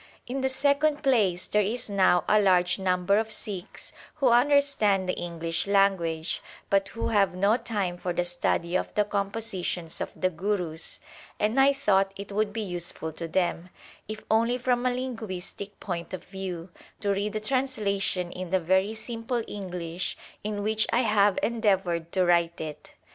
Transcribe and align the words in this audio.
In 0.25 0.41
the 0.41 0.49
second 0.49 1.03
place, 1.03 1.45
there 1.45 1.61
is 1.61 1.87
now 1.87 2.23
a 2.27 2.41
large 2.41 2.79
number 2.79 3.19
of 3.19 3.31
Sikhs 3.31 3.93
who 4.15 4.29
understand 4.29 5.07
the 5.07 5.13
English 5.13 5.67
language, 5.67 6.41
but 6.71 6.87
who 6.87 7.09
have 7.09 7.35
no 7.35 7.55
time 7.55 7.97
for 7.97 8.11
the 8.11 8.25
study 8.25 8.75
of 8.75 8.91
the 8.95 9.03
compositions 9.05 10.01
of 10.01 10.09
the 10.19 10.31
Gurus, 10.31 10.99
and 11.39 11.59
I 11.59 11.73
thought 11.73 12.13
it 12.15 12.31
would 12.31 12.51
be 12.51 12.61
useful 12.63 13.11
to 13.13 13.27
them, 13.27 13.69
if 14.07 14.23
only 14.31 14.57
from 14.57 14.87
a 14.87 14.91
linguistic 14.91 15.79
point 15.79 16.15
of 16.15 16.23
view, 16.23 16.69
to 17.01 17.09
read 17.11 17.35
a 17.35 17.39
translation 17.39 18.31
in 18.31 18.49
the 18.49 18.59
very 18.59 18.95
simple 18.95 19.43
English 19.47 20.17
in 20.43 20.63
which 20.63 20.87
I 20.91 21.01
have 21.01 21.37
endeavoured 21.43 22.11
to 22.13 22.25
write 22.25 22.59
it. 22.59 22.93